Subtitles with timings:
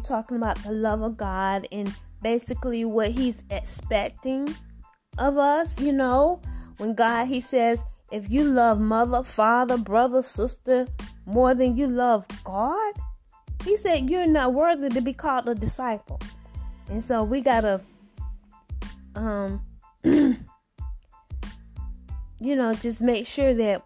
[0.00, 4.54] be talking about the love of God and basically what He's expecting
[5.18, 5.80] of us.
[5.80, 6.40] You know,
[6.76, 10.86] when God, He says, if you love mother, father, brother, sister
[11.26, 12.94] more than you love God,
[13.64, 16.20] He said you're not worthy to be called a disciple.
[16.88, 17.80] And so we got to,
[19.14, 19.62] um,
[20.04, 20.36] you
[22.40, 23.84] know, just make sure that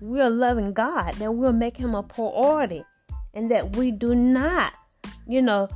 [0.00, 2.84] we're loving God, that we'll make Him a priority,
[3.36, 4.72] and that we do not,
[5.28, 5.68] you know,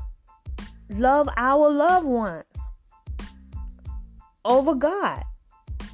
[0.89, 2.45] love our loved ones
[4.45, 5.23] over God.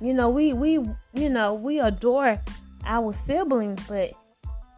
[0.01, 0.79] You know, we we
[1.13, 2.41] you know we adore
[2.85, 4.13] our siblings, but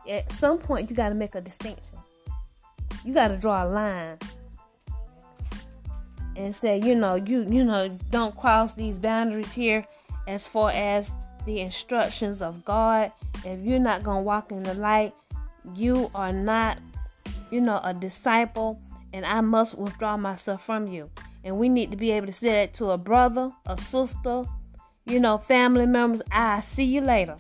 [0.08, 1.84] at some point you got to make a distinction.
[3.04, 4.18] You got to draw a line
[6.36, 9.86] and say, you know, you you know, don't cross these boundaries here
[10.26, 11.10] as far as
[11.44, 13.12] the instructions of God.
[13.44, 15.14] If you're not going to walk in the light,
[15.74, 16.78] you are not,
[17.50, 18.80] you know, a disciple,
[19.12, 21.10] and I must withdraw myself from you.
[21.44, 24.42] And we need to be able to say that to a brother, a sister,
[25.06, 26.22] you know, family members.
[26.30, 27.36] I see you later.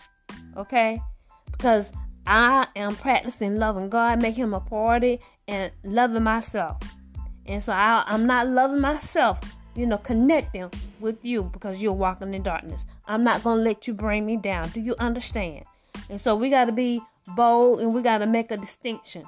[0.56, 1.00] Okay?
[1.50, 1.90] Because
[2.26, 6.78] I am practicing loving God, making Him a priority, and loving myself.
[7.46, 9.40] And so I, I'm not loving myself
[9.78, 12.84] you know, connecting with you because you're walking in darkness.
[13.06, 14.68] I'm not going to let you bring me down.
[14.70, 15.64] Do you understand?
[16.10, 17.00] And so we got to be
[17.36, 19.24] bold and we got to make a distinction.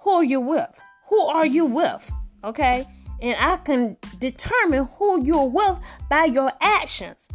[0.00, 0.68] Who are you with?
[1.08, 2.10] Who are you with?
[2.42, 2.86] Okay?
[3.20, 5.78] And I can determine who you're with
[6.10, 7.26] by your actions.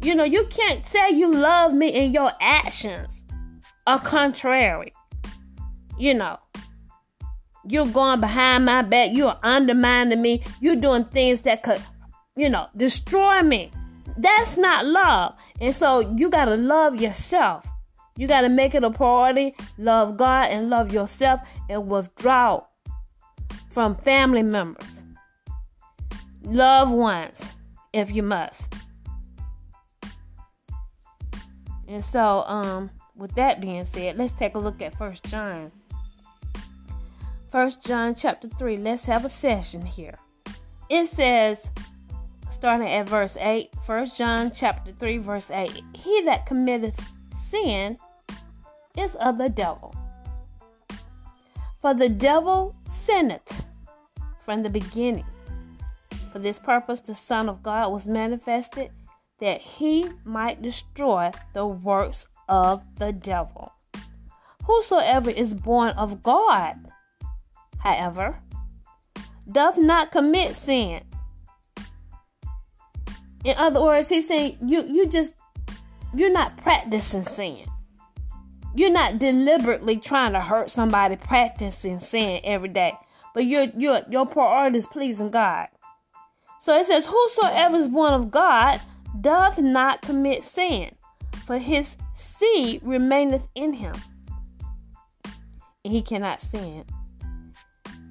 [0.00, 3.24] You know, you can't say you love me and your actions
[3.86, 4.92] are contrary.
[5.98, 6.38] You know,
[7.66, 9.10] you're going behind my back.
[9.12, 10.42] You're undermining me.
[10.60, 11.80] You're doing things that could
[12.36, 13.70] you know, destroy me.
[14.16, 15.38] That's not love.
[15.60, 17.66] And so you got to love yourself.
[18.16, 22.62] You got to make it a priority, love God and love yourself and withdraw
[23.70, 25.02] from family members,
[26.42, 27.40] loved ones,
[27.92, 28.74] if you must.
[31.88, 35.72] And so, um, with that being said, let's take a look at First John.
[37.50, 38.78] First John chapter 3.
[38.78, 40.14] Let's have a session here.
[40.88, 41.58] It says,
[42.50, 45.70] starting at verse 8, 1 John chapter 3, verse 8.
[45.94, 46.98] He that committeth
[47.52, 47.98] sin
[48.96, 49.94] is of the devil.
[51.80, 52.74] For the devil
[53.04, 53.64] sinneth
[54.44, 55.26] from the beginning.
[56.32, 58.90] For this purpose the Son of God was manifested
[59.38, 63.72] that he might destroy the works of the devil.
[64.64, 66.76] Whosoever is born of God,
[67.78, 68.38] however,
[69.50, 71.02] doth not commit sin
[73.44, 75.32] in other words, he's saying you you just
[76.14, 77.64] you're not practicing sin.
[78.74, 82.94] You're not deliberately trying to hurt somebody practicing sin every day.
[83.34, 85.68] But your your your priority is pleasing God.
[86.60, 88.80] So it says, Whosoever is born of God
[89.20, 90.94] doth not commit sin,
[91.46, 93.94] for his seed remaineth in him.
[95.84, 96.84] And he cannot sin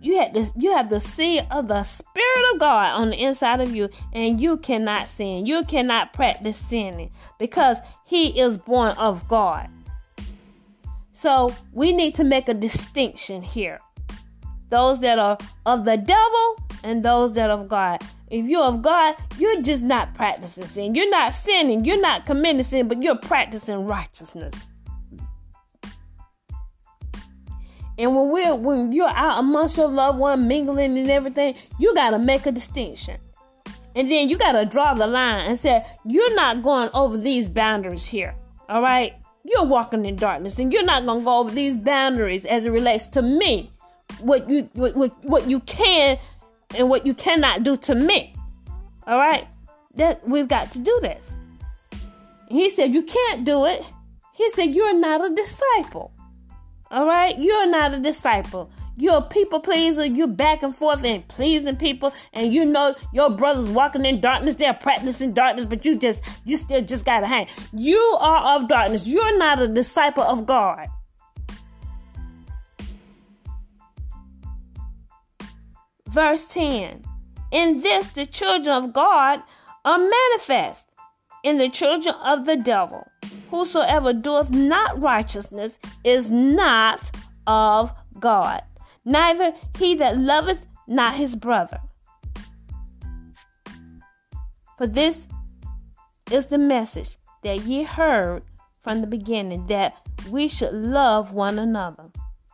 [0.01, 3.89] you you have the seed of the spirit of god on the inside of you
[4.13, 5.45] and you cannot sin.
[5.45, 9.69] You cannot practice sinning because he is born of god.
[11.13, 13.79] So we need to make a distinction here.
[14.69, 18.01] Those that are of the devil and those that are of god.
[18.29, 20.95] If you're of god you're just not practicing sin.
[20.95, 21.85] You're not sinning.
[21.85, 24.55] You're not committing sin but you're practicing righteousness
[27.97, 32.19] And when we're when you're out amongst your loved one, mingling and everything, you gotta
[32.19, 33.19] make a distinction.
[33.95, 38.05] And then you gotta draw the line and say, you're not going over these boundaries
[38.05, 38.35] here.
[38.69, 39.13] All right?
[39.43, 43.07] You're walking in darkness and you're not gonna go over these boundaries as it relates
[43.09, 43.71] to me.
[44.19, 46.17] What you what, what, what you can
[46.75, 48.35] and what you cannot do to me.
[49.07, 49.47] All right?
[49.95, 51.35] That we've got to do this.
[52.47, 53.83] He said, You can't do it.
[54.33, 56.11] He said, You're not a disciple.
[56.91, 57.39] All right?
[57.39, 58.69] You're not a disciple.
[58.97, 60.05] You're a people pleaser.
[60.05, 62.13] You're back and forth and pleasing people.
[62.33, 64.55] And you know your brother's walking in darkness.
[64.55, 67.47] They're practicing darkness, but you just, you still just got to hang.
[67.71, 69.07] You are of darkness.
[69.07, 70.87] You're not a disciple of God.
[76.09, 77.05] Verse 10
[77.51, 79.41] In this, the children of God
[79.85, 80.83] are manifest,
[81.43, 83.07] in the children of the devil.
[83.49, 87.11] Whosoever doeth not righteousness is not
[87.47, 88.61] of God,
[89.03, 91.79] neither he that loveth not his brother.
[94.77, 95.27] For this
[96.31, 98.43] is the message that ye heard
[98.81, 99.95] from the beginning that
[100.29, 102.05] we should love one another.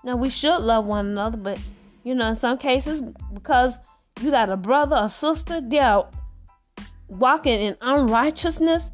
[0.04, 1.60] Now we should love one another, but
[2.04, 3.02] you know, in some cases,
[3.34, 3.78] because
[4.22, 6.04] you got a brother or sister, they're
[7.08, 8.90] walking in unrighteousness.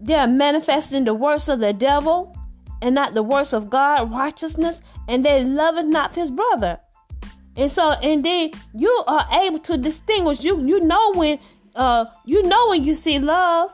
[0.00, 2.36] They're manifesting the works of the devil
[2.80, 6.78] and not the works of God, righteousness, and they loveth not his brother.
[7.56, 10.42] And so indeed you are able to distinguish.
[10.44, 11.38] You you know when
[11.74, 13.72] uh you know when you see love.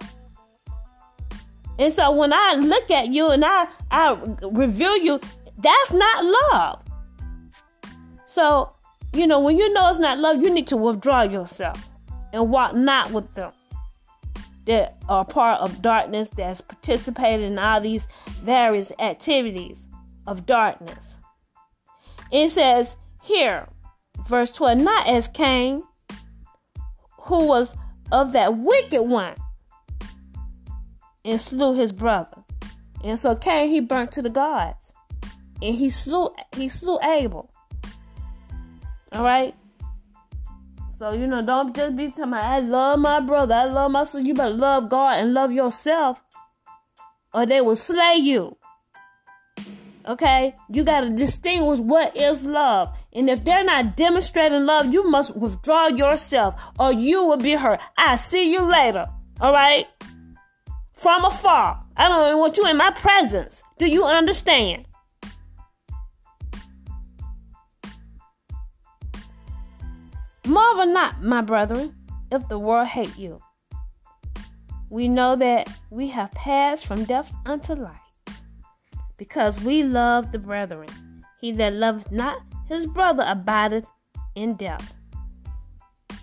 [1.79, 5.21] And so when I look at you and I I reveal you,
[5.59, 6.83] that's not love.
[8.27, 8.73] So,
[9.13, 11.94] you know, when you know it's not love, you need to withdraw yourself
[12.35, 13.53] and walk not with them
[14.67, 18.07] that are part of darkness that's participating in all these
[18.43, 19.79] various activities
[20.27, 21.19] of darkness.
[22.33, 23.69] It says here,
[24.27, 25.85] verse 12, not as Cain,
[27.21, 27.73] who was
[28.11, 29.37] of that wicked one
[31.25, 32.43] and slew his brother.
[33.05, 34.93] And so Cain he burnt to the gods.
[35.63, 37.51] And he slew he slew Abel.
[39.15, 39.55] Alright?
[41.05, 44.05] So you know, don't just be telling me I love my brother, I love my
[44.05, 44.21] sister.
[44.21, 46.23] You better love God and love yourself.
[47.35, 48.57] Or they will slay you.
[50.09, 50.55] Okay?
[50.71, 52.97] You got to distinguish what is love.
[53.13, 57.81] And if they're not demonstrating love, you must withdraw yourself or you will be hurt.
[57.99, 59.05] I see you later.
[59.43, 59.85] All right?
[60.95, 61.83] From afar.
[61.99, 63.63] I don't even want you in my presence.
[63.77, 64.87] Do you understand?
[70.55, 71.93] Marvel not, my brethren,
[72.31, 73.41] if the world hate you.
[74.89, 77.99] We know that we have passed from death unto life
[79.17, 80.87] because we love the brethren.
[81.41, 83.85] He that loveth not his brother abideth
[84.37, 84.95] in death.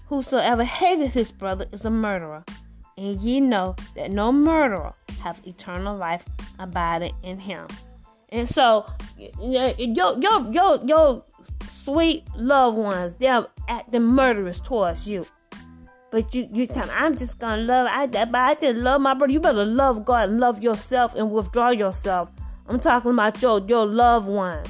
[0.05, 2.45] Whosoever hateth his brother is a murderer,
[2.97, 6.23] and ye know that no murderer hath eternal life
[6.57, 7.67] abided in him.
[8.31, 8.85] And so,
[9.41, 11.23] your your your your
[11.67, 15.25] sweet loved ones, they're acting murderous towards you.
[16.11, 17.87] But you, you tell me, I'm just gonna love.
[17.89, 19.31] I, but I didn't love my brother.
[19.31, 22.29] You better love God and love yourself and withdraw yourself
[22.71, 24.67] I'm talking about your, your loved ones.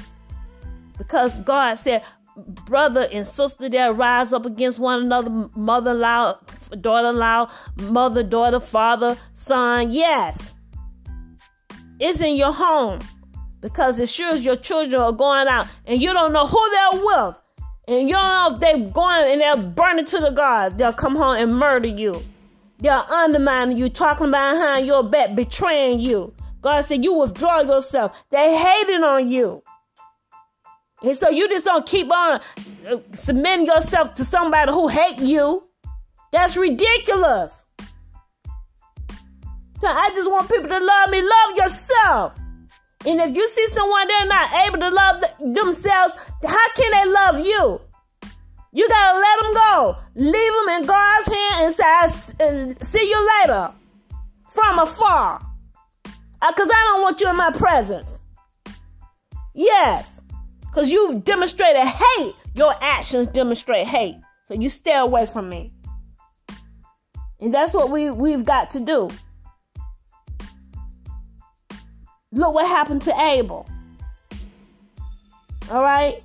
[0.98, 2.02] Because God said,
[2.36, 6.38] brother and sister that rise up against one another, mother in law,
[6.80, 9.92] daughter in law, mother, daughter, father, son.
[9.92, 10.54] Yes.
[12.00, 12.98] It's in your home.
[13.62, 17.04] Because as sure as your children are going out and you don't know who they're
[17.04, 17.36] with,
[17.88, 21.16] and you don't know if they're going and they're burning to the gods, they'll come
[21.16, 22.20] home and murder you.
[22.78, 26.34] They're undermining you, talking behind your back, betraying you.
[26.60, 28.20] God said, You withdraw yourself.
[28.30, 29.62] They hating on you.
[31.02, 32.40] And so you just don't keep on
[32.88, 35.64] uh, submitting yourself to somebody who hate you.
[36.32, 37.64] That's ridiculous.
[39.80, 41.22] So I just want people to love me.
[41.22, 42.41] Love yourself.
[43.04, 46.14] And if you see someone they're not able to love themselves,
[46.44, 47.80] how can they love you?
[48.72, 49.96] You gotta let them go.
[50.14, 51.74] Leave them in God's hand
[52.38, 53.72] and say, "See you later,"
[54.50, 55.40] from afar.
[56.48, 58.20] Because uh, I don't want you in my presence.
[59.54, 60.20] Yes.
[60.60, 62.34] Because you've demonstrated hate.
[62.54, 64.16] Your actions demonstrate hate.
[64.48, 65.70] So you stay away from me.
[67.40, 69.08] And that's what we, we've got to do.
[72.32, 73.68] Look what happened to Abel.
[75.70, 76.22] All right?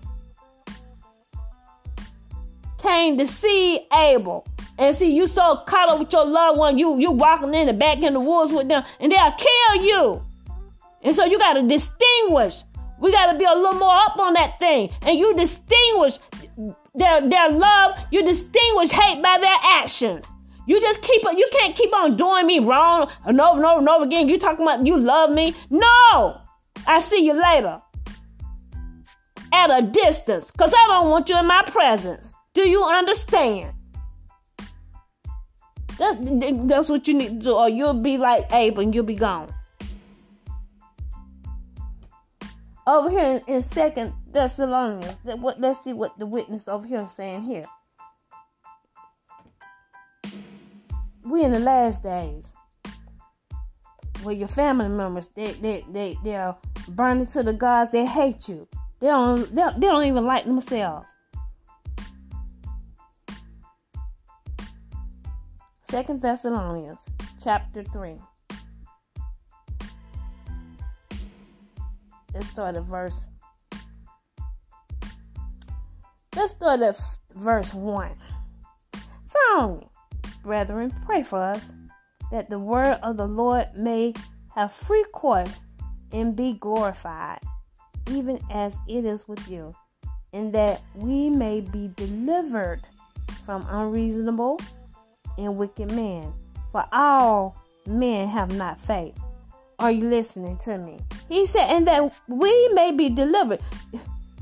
[2.81, 4.47] Cain deceived Abel.
[4.79, 7.73] And see, you so caught up with your loved one, you you walking in the
[7.73, 10.23] back in the woods with them, and they'll kill you.
[11.01, 12.63] And so you gotta distinguish.
[12.99, 14.91] We gotta be a little more up on that thing.
[15.01, 16.19] And you distinguish
[16.93, 20.25] their their love, you distinguish hate by their actions.
[20.67, 23.79] You just keep it, you can't keep on doing me wrong and over and over
[23.79, 24.27] and over again.
[24.27, 25.55] You talking about you love me.
[25.69, 26.41] No!
[26.85, 27.81] I see you later.
[29.53, 30.51] At a distance.
[30.51, 32.33] Because I don't want you in my presence.
[32.53, 33.73] Do you understand?
[35.97, 39.15] That, that's what you need to do, or you'll be like Abel and you'll be
[39.15, 39.53] gone.
[42.85, 47.11] Over here in, in Second Thessalonians, what, let's see what the witness over here is
[47.11, 47.63] saying here.
[51.29, 52.45] We in the last days
[54.23, 56.57] where your family members they they they they are
[56.89, 57.91] burning to the gods.
[57.91, 58.67] They hate you.
[58.99, 61.09] They don't they, don't even like themselves.
[65.89, 66.99] Second Thessalonians
[67.43, 68.17] chapter 3.
[72.33, 73.27] Let's start at verse.
[76.35, 76.99] Let's start at
[77.33, 78.11] verse 1.
[79.29, 79.87] Finally,
[80.47, 81.61] brethren, pray for us
[82.31, 84.13] that the word of the Lord may
[84.55, 85.59] have free course
[86.13, 87.39] and be glorified,
[88.09, 89.75] even as it is with you,
[90.31, 92.81] and that we may be delivered
[93.45, 94.59] from unreasonable
[95.37, 96.33] and wicked men.
[96.71, 99.19] For all men have not faith.
[99.79, 100.97] Are you listening to me?
[101.27, 103.59] He said, and that we may be delivered.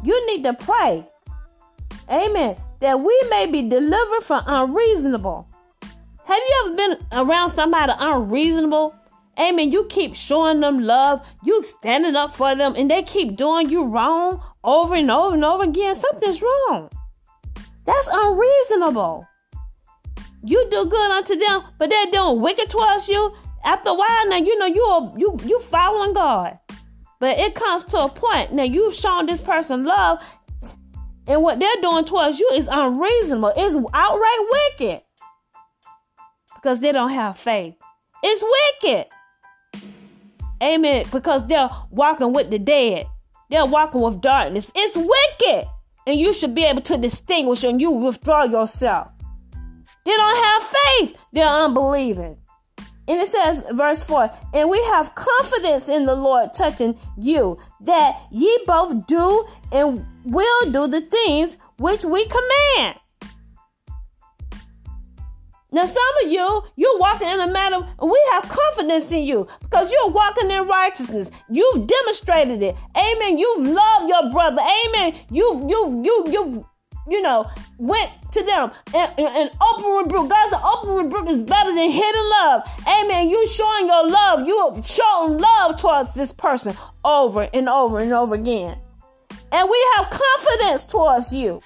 [0.04, 1.06] You need to pray.
[2.10, 2.58] Amen.
[2.80, 5.48] That we may be delivered from unreasonable.
[6.26, 8.96] Have you ever been around somebody unreasonable?
[9.40, 9.72] Amen.
[9.72, 11.24] You keep showing them love.
[11.44, 15.46] You standing up for them and they keep doing you wrong over and over and
[15.46, 15.96] over again.
[15.96, 16.90] Something's wrong.
[17.86, 19.28] That's unreasonable.
[20.44, 23.32] You do good unto them, but they're doing wicked towards you.
[23.64, 26.58] After a while, now you know you are you you following God.
[27.20, 30.20] But it comes to a point now you've shown this person love,
[31.28, 33.54] and what they're doing towards you is unreasonable.
[33.56, 34.48] It's outright
[34.80, 35.05] wicked
[36.66, 37.76] because they don't have faith.
[38.24, 38.44] It's
[38.82, 39.06] wicked.
[40.64, 41.06] Amen.
[41.12, 43.06] Because they're walking with the dead.
[43.52, 44.72] They're walking with darkness.
[44.74, 45.68] It's wicked.
[46.08, 49.10] And you should be able to distinguish and you withdraw yourself.
[50.06, 51.18] They don't have faith.
[51.34, 52.38] They're unbelieving.
[53.08, 58.20] And it says, verse 4, and we have confidence in the Lord touching you, that
[58.32, 62.98] ye both do and will do the things which we command.
[65.76, 69.92] Now, some of you, you're walking in a manner, we have confidence in you because
[69.92, 71.30] you're walking in righteousness.
[71.50, 72.78] You've demonstrated it.
[72.96, 73.38] Amen.
[73.38, 74.62] You've loved your brother.
[74.62, 75.20] Amen.
[75.30, 76.66] You've, you've, you, you,
[77.10, 77.46] you know,
[77.78, 80.30] went to them and, and, open rebuke.
[80.30, 82.62] God's an open rebuke is better than hidden love.
[82.88, 83.28] Amen.
[83.28, 84.48] You showing your love.
[84.48, 88.78] You shown love towards this person over and over and over again.
[89.52, 91.60] And we have confidence towards you.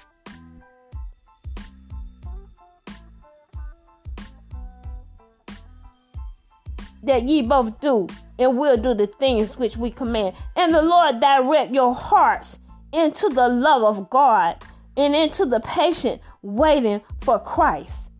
[7.02, 8.06] That ye both do
[8.38, 10.34] and will do the things which we command.
[10.56, 12.58] And the Lord direct your hearts
[12.92, 14.62] into the love of God
[14.96, 18.10] and into the patient waiting for Christ.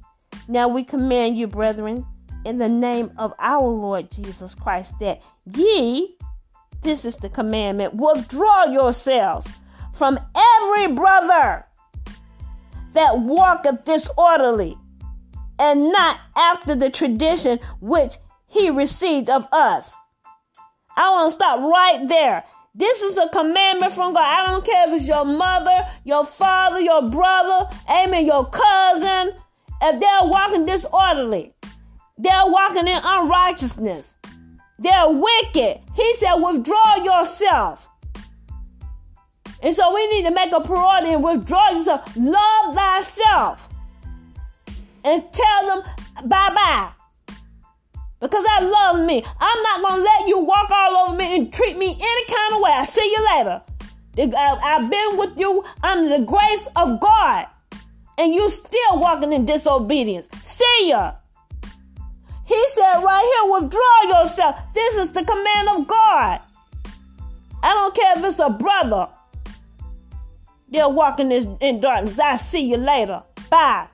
[0.48, 2.06] Now we command you, brethren,
[2.44, 5.22] in the name of our Lord Jesus Christ, that
[5.54, 6.16] ye,
[6.82, 9.46] this is the commandment, withdraw yourselves
[9.92, 11.66] from every brother
[12.94, 14.76] that walketh disorderly
[15.58, 18.16] and not after the tradition which
[18.50, 19.94] he received of us.
[20.96, 22.44] I want to stop right there.
[22.74, 24.22] This is a commandment from God.
[24.22, 29.34] I don't care if it's your mother, your father, your brother, amen, your cousin.
[29.82, 31.54] If they're walking disorderly,
[32.18, 34.08] they're walking in unrighteousness,
[34.78, 35.80] they're wicked.
[35.94, 37.88] He said, withdraw yourself.
[39.62, 42.16] And so we need to make a priority and withdraw yourself.
[42.16, 43.68] Love thyself.
[45.04, 45.82] And tell them
[46.28, 46.90] bye bye
[48.20, 49.24] because I love me.
[49.40, 52.60] I'm not to let you walk all over me and treat me any kind of
[52.60, 52.70] way.
[52.72, 53.62] I see you later.
[54.18, 57.46] Uh, I've been with you under the grace of God,
[58.18, 60.28] and you still walking in disobedience.
[60.44, 61.14] See ya.
[62.44, 64.60] He said right here, withdraw yourself.
[64.74, 66.40] This is the command of God.
[67.62, 69.08] I don't care if it's a brother.
[70.68, 72.18] They're walking in darkness.
[72.18, 73.22] I see you later.
[73.48, 73.86] Bye.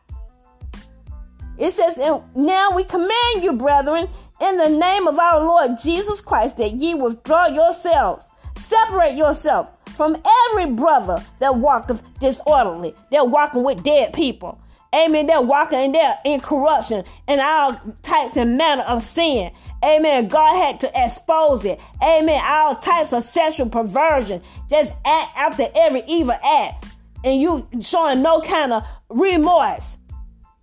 [1.58, 4.08] It says, And Now we command you, brethren,
[4.40, 10.22] in the name of our Lord Jesus Christ, that ye withdraw yourselves, separate yourselves from
[10.50, 12.94] every brother that walketh disorderly.
[13.10, 14.60] They're walking with dead people.
[14.94, 15.26] Amen.
[15.26, 19.50] They're walking and they're in corruption and all types and manner of sin.
[19.84, 20.28] Amen.
[20.28, 21.78] God had to expose it.
[22.02, 22.40] Amen.
[22.44, 24.42] All types of sexual perversion.
[24.70, 26.86] Just act after every evil act.
[27.24, 29.98] And you showing no kind of remorse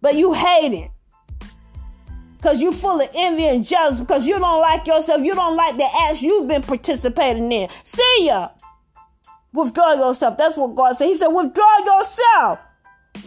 [0.04, 0.92] but you hate it.
[2.36, 5.22] Because you're full of envy and jealous because you don't like yourself.
[5.24, 7.70] You don't like the acts you've been participating in.
[7.86, 8.50] See ya.
[9.54, 10.38] Withdraw yourself.
[10.38, 11.06] That's what God said.
[11.06, 12.60] He said, withdraw yourself.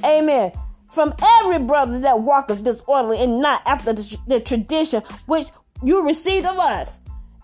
[0.04, 0.52] Amen.
[0.92, 5.47] From every brother that walketh disorderly and not after the, the tradition which
[5.83, 6.90] you received of us.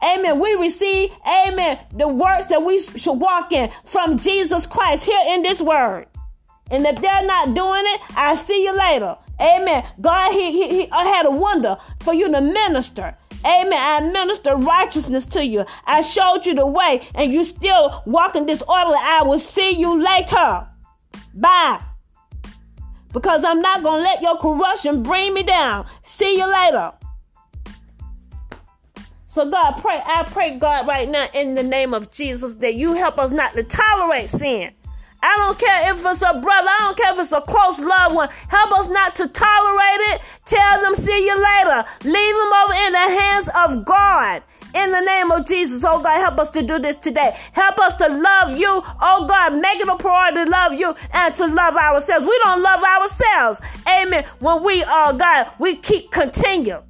[0.05, 0.41] Amen.
[0.41, 5.43] We receive, amen, the words that we should walk in from Jesus Christ here in
[5.43, 6.07] this word.
[6.71, 9.17] And if they're not doing it, I'll see you later.
[9.41, 9.85] Amen.
[10.01, 13.15] God, he, he, he I had a wonder for you to minister.
[13.45, 13.73] Amen.
[13.73, 15.65] I minister righteousness to you.
[15.85, 18.99] I showed you the way, and you still walking disorderly.
[19.01, 20.69] I will see you later.
[21.35, 21.83] Bye.
[23.13, 25.87] Because I'm not to let your corruption bring me down.
[26.05, 26.93] See you later.
[29.27, 32.95] So God, pray, I pray, God, right now in the name of Jesus, that you
[32.95, 34.73] help us not to tolerate sin.
[35.23, 36.69] I don't care if it's a brother.
[36.69, 38.29] I don't care if it's a close loved one.
[38.49, 40.21] Help us not to tolerate it.
[40.45, 41.85] Tell them, see you later.
[42.05, 44.43] Leave them over in the hands of God.
[44.75, 47.37] In the name of Jesus, oh God, help us to do this today.
[47.53, 49.55] Help us to love you, oh God.
[49.61, 52.25] Make it a priority to love you and to love ourselves.
[52.25, 53.61] We don't love ourselves.
[53.87, 54.25] Amen.
[54.39, 56.83] When we, oh God, we keep continue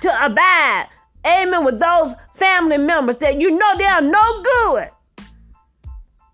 [0.00, 0.86] to abide.
[1.26, 1.64] Amen.
[1.64, 4.90] With those family members that you know they are no good.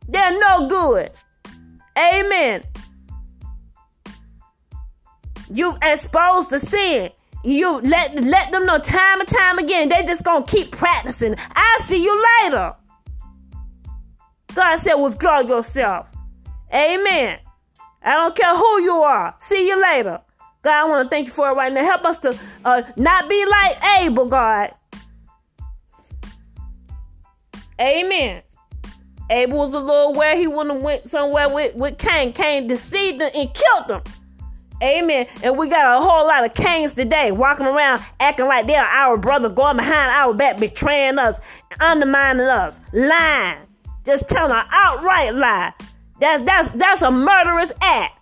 [0.08, 1.10] They're no good.
[1.96, 2.64] Amen.
[5.50, 7.10] You've exposed the sin.
[7.44, 9.88] You let let them know time and time again.
[9.88, 11.36] They just gonna keep practicing.
[11.54, 12.74] I'll see you later.
[14.54, 16.06] God said, withdraw yourself.
[16.74, 17.38] Amen.
[18.02, 19.34] I don't care who you are.
[19.38, 20.20] See you later.
[20.62, 21.84] God, I want to thank you for it right now.
[21.84, 24.74] Help us to uh, not be like Abel, God.
[27.80, 28.42] Amen.
[29.30, 32.32] Abel was a little where he wouldn't have went somewhere with, with Cain.
[32.32, 34.12] Cain deceived him and killed him.
[34.82, 35.26] Amen.
[35.42, 39.16] And we got a whole lot of Cains today walking around acting like they're our
[39.16, 41.34] brother, going behind our back, betraying us,
[41.80, 43.58] undermining us, lying,
[44.06, 45.72] just telling an outright lie.
[46.20, 48.14] That's that's that's a murderous act.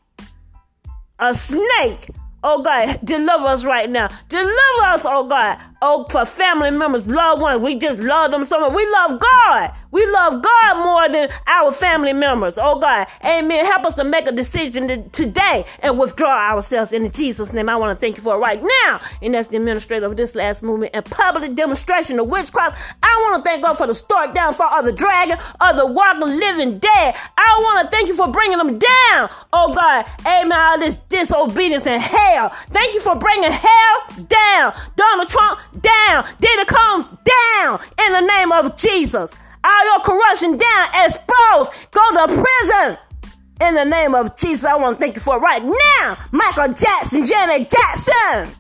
[1.19, 2.09] A snake
[2.49, 4.07] Oh God, deliver us right now.
[4.29, 5.59] Deliver us, oh God.
[5.83, 7.61] Oh, for family members, loved ones.
[7.61, 8.73] We just love them so much.
[8.73, 9.73] We love God.
[9.91, 12.55] We love God more than our family members.
[12.57, 13.07] Oh God.
[13.25, 13.65] Amen.
[13.65, 17.69] Help us to make a decision to, today and withdraw ourselves in Jesus' name.
[17.69, 19.01] I want to thank you for it right now.
[19.23, 22.79] And that's the administrator of this last movement and public demonstration of witchcraft.
[23.03, 26.39] I want to thank God for the stark downfall of the dragon, of the walking
[26.39, 27.15] living dead.
[27.37, 29.31] I want to thank you for bringing them down.
[29.53, 30.07] Oh God.
[30.27, 30.59] Amen.
[30.59, 32.55] All this disobedience and hell.
[32.71, 34.75] Thank you for bringing hell down.
[34.97, 36.27] Donald Trump down.
[36.41, 37.81] Diddy comes down.
[37.99, 39.33] In the name of Jesus.
[39.65, 41.71] All your corruption down, exposed.
[41.91, 42.99] Go to prison.
[43.61, 46.19] In the name of Jesus, I want to thank you for right now.
[46.31, 48.55] Michael Jackson, Janet Jackson.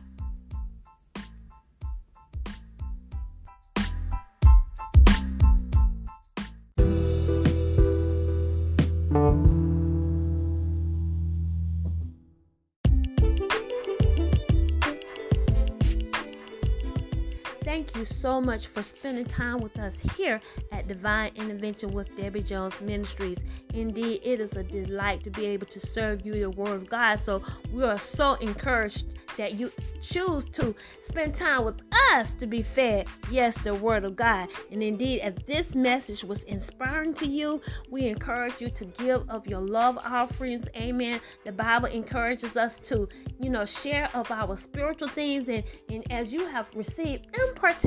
[18.06, 20.40] So much for spending time with us here
[20.72, 23.44] at Divine Intervention with Debbie Jones Ministries.
[23.74, 27.16] Indeed, it is a delight to be able to serve you the Word of God.
[27.16, 27.42] So
[27.72, 29.04] we are so encouraged
[29.36, 34.16] that you choose to spend time with us to be fed, yes, the Word of
[34.16, 34.48] God.
[34.70, 39.46] And indeed, if this message was inspiring to you, we encourage you to give of
[39.46, 40.66] your love offerings.
[40.76, 41.20] Amen.
[41.44, 43.08] The Bible encourages us to,
[43.40, 45.48] you know, share of our spiritual things.
[45.48, 47.26] And, and as you have received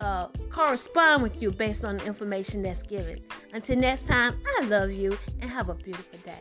[0.00, 3.16] uh, correspond with you based on the information that's given.
[3.52, 6.40] Until next time, I love you and have a beautiful day.